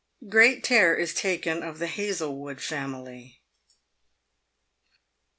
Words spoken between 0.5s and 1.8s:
CARE IS TAKEN OP